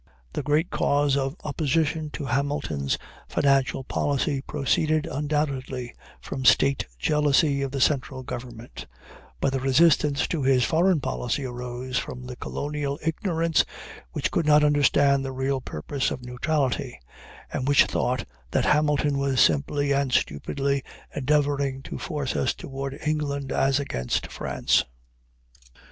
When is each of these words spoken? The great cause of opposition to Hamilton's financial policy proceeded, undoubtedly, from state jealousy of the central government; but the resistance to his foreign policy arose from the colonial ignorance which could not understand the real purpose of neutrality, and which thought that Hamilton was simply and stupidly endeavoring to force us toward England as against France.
The 0.33 0.41
great 0.41 0.71
cause 0.71 1.15
of 1.15 1.35
opposition 1.43 2.09
to 2.13 2.25
Hamilton's 2.25 2.97
financial 3.29 3.83
policy 3.83 4.41
proceeded, 4.41 5.05
undoubtedly, 5.05 5.93
from 6.19 6.43
state 6.43 6.87
jealousy 6.97 7.61
of 7.61 7.69
the 7.71 7.79
central 7.79 8.23
government; 8.23 8.87
but 9.39 9.53
the 9.53 9.59
resistance 9.59 10.27
to 10.29 10.41
his 10.41 10.63
foreign 10.63 11.01
policy 11.01 11.45
arose 11.45 11.99
from 11.99 12.25
the 12.25 12.35
colonial 12.35 12.97
ignorance 13.05 13.63
which 14.11 14.31
could 14.31 14.47
not 14.47 14.63
understand 14.63 15.23
the 15.23 15.31
real 15.31 15.61
purpose 15.61 16.09
of 16.09 16.25
neutrality, 16.25 16.99
and 17.53 17.67
which 17.67 17.85
thought 17.85 18.25
that 18.49 18.65
Hamilton 18.65 19.19
was 19.19 19.39
simply 19.39 19.91
and 19.91 20.11
stupidly 20.11 20.81
endeavoring 21.15 21.83
to 21.83 21.99
force 21.99 22.35
us 22.35 22.55
toward 22.55 22.97
England 23.05 23.51
as 23.51 23.79
against 23.79 24.31
France. 24.31 24.83